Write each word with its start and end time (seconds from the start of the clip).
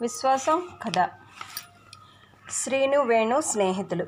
విశ్వాసం 0.00 0.62
కథ. 0.82 1.08
శ్రీను 2.50 3.02
వేణు 3.02 3.40
స్నేహితులు. 3.40 4.06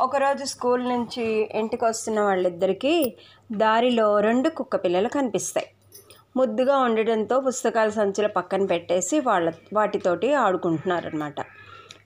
ఒకరోజు 0.00 0.44
స్కూల్ 0.44 0.88
నుంచి 0.88 1.50
ఇంటికి 1.54 1.84
వస్తున్న 1.84 2.20
వాళ్ళిద్దరికీ 2.20 3.14
దారిలో 3.52 4.20
రెండు 4.20 4.48
కుక్క 4.48 4.76
పిల్లలు 4.76 5.08
కనిపిస్తాయి. 5.08 5.66
ముద్దుగా 6.36 6.76
ఉండడంతో 6.76 7.40
పుస్తకాల 7.40 7.88
సంచుల 7.88 8.26
పక్కన 8.26 8.64
పెట్టేసి 8.64 9.20
వాళ్ళ 9.20 9.52
వాటితోటి 9.74 10.34
ఆడుకుంటున్నారనమాట 10.34 11.40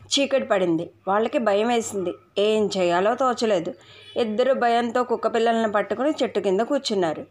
చీకటి 0.00 0.44
పడింది. 0.44 0.90
వాళ్ళకి 1.08 1.38
భయం 1.38 1.68
వేసింది. 1.68 2.14
ఏం 2.38 2.70
చేయాలో 2.76 3.14
తోచలేదు. 3.14 3.74
ఇద్దరు 4.16 4.52
భయంతో 4.52 5.04
కుక్క 5.04 5.34
పిల్లల్ని 5.34 5.72
పట్టుకుని 5.72 6.10
చెట్టు 6.10 6.40
కింద 6.40 6.60
కూర్చున్నారు. 6.60 7.26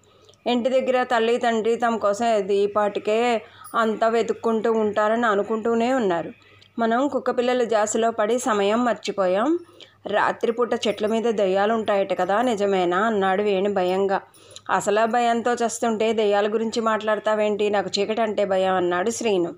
ఇంటి 0.48 0.70
దగ్గర 0.70 1.04
తల్లి 1.04 1.38
తండ్రి 1.38 1.76
తమ 1.76 1.98
కోసం 1.98 2.48
దీపాటికే 2.48 3.42
అంతా 3.76 4.08
వెతుక్కుంటూ 4.08 4.72
ఉంటారని 4.72 5.26
అనుకుంటూనే 5.26 5.94
ఉన్నారు. 5.94 6.32
మనం 6.80 7.08
కుక్కపిల్లల 7.08 7.64
జాసులో 7.64 8.12
పడి 8.12 8.40
సమయం 8.40 8.86
మర్చిపోయాం. 8.86 9.60
రాత్రిపూట 10.08 10.74
చెట్ల 10.88 11.08
మీద 11.08 11.24
దయ్యాలు 11.24 11.74
ఉంటాయట 11.74 12.20
కదా 12.20 12.42
నిజమేనా? 12.42 12.98
అన్నాడు 12.98 13.44
వేణి 13.44 13.70
భయంగా. 13.70 14.22
అసలు 14.70 15.06
భయంతో 15.06 15.54
చస్తుంటే 15.54 16.14
దయ్యాల 16.14 16.54
గురించి 16.54 16.82
మాట్లాడతావేంటి? 16.82 17.70
నాకు 17.70 17.90
చీకటి 18.00 18.22
అంటే 18.22 18.46
భయం 18.46 18.74
అన్నాడు 18.74 19.10
శ్రీను. 19.10 19.56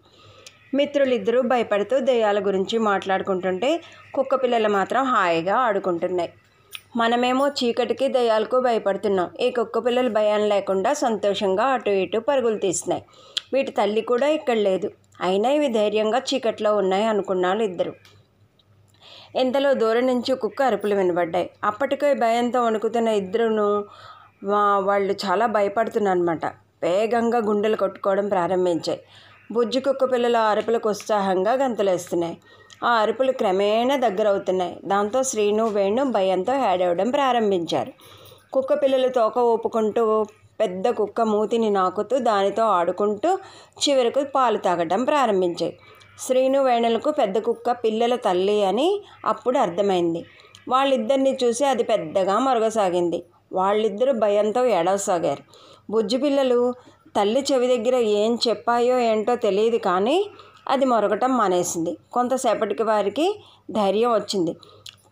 మిత్రులిద్దరూ 0.74 1.42
భయపడుతూ 1.42 2.00
దయ్యాల 2.00 2.40
గురించి 2.46 2.78
మాట్లాడుకుంటుంటే 2.78 3.82
కుక్కపిల్లలు 4.14 4.70
మాత్రం 4.70 5.04
హాయిగా 5.04 5.56
ఆడుకుంటున్నాయి. 5.56 6.34
మనమేమో 7.00 7.46
చీకటికి 7.60 8.08
దయ్యాలకు 8.08 8.58
భయపడుతున్నాం. 8.60 9.28
ఈ 9.46 9.48
కుక్క 9.58 9.80
పిల్లలు 9.86 10.10
భయం 10.18 10.42
లేకుండా 10.54 10.92
సంతోషంగా 10.94 11.66
అటు 11.76 11.92
ఇటు 12.04 12.20
పరుగులు 12.20 12.58
తీస్తున్నాయి. 12.66 13.04
వీటి 13.54 13.72
తల్లి 13.72 14.02
కూడా 14.02 14.28
ఇక్కడ 14.38 14.58
లేదు. 14.70 14.88
అయినా 15.28 15.50
ఇవి 15.58 15.68
ధైర్యంగా 15.68 16.20
చీకట్లో 16.30 16.72
ఉన్నాయి 16.82 17.06
అనుకున్నారు 17.14 17.62
ఇద్దరు. 17.70 17.94
ఇంతలో 19.42 19.70
దూరం 19.82 20.06
నుంచి 20.08 20.32
కుక్క 20.36 20.62
అరుపులు 20.70 20.96
వినబడ్డాయి. 20.96 21.48
అప్పటికే 21.64 22.14
భయంతో 22.24 22.60
వణుకుతున్న 22.64 23.10
ఇద్దరును 23.22 23.68
వాళ్ళు 24.90 25.14
చాలా 25.26 25.46
భయపడుతున్నారన్నమాట. 25.58 26.46
వేగంగా 26.84 27.40
గుండెలు 27.50 27.76
కొట్టుకోవడం 27.76 28.28
ప్రారంభించాయి. 28.28 29.02
బుజ్జి 29.52 29.80
కుక్క 29.80 30.04
పిల్లల 30.12 30.38
అరుపులకు 30.52 30.90
ఉత్సాహంగా 30.90 31.54
గంతులేస్తున్నాయి. 31.64 32.36
ఆ 32.84 32.92
అరుపులు 32.92 33.32
క్రమేణా 33.32 33.96
దగ్గరవుతున్నాయి. 33.96 34.78
దాంతో 34.86 35.24
శ్రీను 35.24 35.66
వేణు 35.68 36.04
భయంతో 36.04 36.54
ఏడవడం 36.72 37.10
ప్రారంభించారు. 37.10 37.92
కుక్క 38.54 38.74
పిల్లలు 38.84 39.10
తోక 39.10 39.38
ఊపుకుంటూ 39.38 40.26
పెద్ద 40.60 40.90
కుక్క 40.90 41.22
మూతిని 41.22 41.70
నాకుతూ 41.70 42.18
దానితో 42.20 42.64
ఆడుకుంటూ 42.64 43.30
చివరకు 43.82 44.24
పాలు 44.36 44.58
తాగడం 44.58 45.04
ప్రారంభించాయి. 45.04 45.78
శ్రీను 46.20 46.64
వేణులకు 46.64 47.12
పెద్ద 47.12 47.38
కుక్క 47.38 47.72
పిల్లల 47.72 48.16
తల్లి 48.16 48.64
అని 48.64 49.02
అప్పుడు 49.26 49.58
అర్థమైంది. 49.58 50.26
వాళ్ళిద్దరిని 50.70 51.38
చూసి 51.44 51.66
అది 51.66 51.84
పెద్దగా 51.84 52.40
మరగసాగింది. 52.40 53.24
వాళ్ళిద్దరూ 53.54 54.14
భయంతో 54.14 54.66
ఏడవసాగారు. 54.66 55.44
బుజ్జి 55.90 56.18
పిల్లలు 56.18 56.74
తల్లి 57.16 57.46
చెవి 57.52 57.78
దగ్గర 57.78 57.96
ఏం 57.96 58.38
చెప్పాయో 58.48 59.00
ఏంటో 59.00 59.36
తెలియదు 59.36 59.78
కానీ 59.78 60.18
అది 60.68 60.86
మొరగటం 60.86 61.38
మానేసింది. 61.38 61.98
కొంతసేపటికి 62.14 62.84
వారికి 62.84 63.40
ధైర్యం 63.72 64.14
వచ్చింది. 64.14 64.56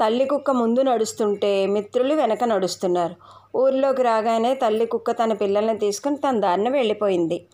తల్లి 0.01 0.25
కుక్క 0.25 0.51
ముందు 0.51 0.81
నడుస్తుంటే 0.81 1.67
మిత్రులు 1.67 2.13
వెనక 2.13 2.43
నడుస్తున్నారు. 2.43 3.15
ఊర్లోకి 3.57 4.01
రాగానే 4.01 4.55
తల్లి 4.55 4.85
కుక్క 4.85 5.11
తన 5.11 5.33
పిల్లల్ని 5.33 5.77
తీసుకుని 5.77 6.17
తన 6.17 6.39
దారిన 6.39 6.69
వెళ్ళిపోయింది. 6.69 7.45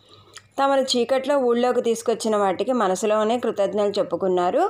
తమను 0.59 0.81
చీకట్లో 0.81 1.37
ఊళ్ళోకి 1.37 1.81
తీసుకొచ్చిన 1.81 2.35
వాటికి 2.35 2.73
మనసులోనే 2.73 3.39
కృతజ్ఞతలు 3.39 3.91
చెప్పుకున్నారు 3.91 4.69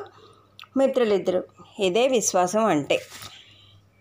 మిత్రులిద్దరు. 0.77 1.43
ఇదే 1.79 2.07
విశ్వాసం 2.07 2.65
అంటే. 2.65 2.99